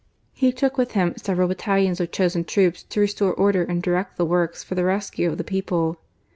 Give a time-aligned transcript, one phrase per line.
[0.33, 4.25] He took with him several battalions of .chosen troops to restore order and direct the
[4.25, 5.99] works for the rescue of the people.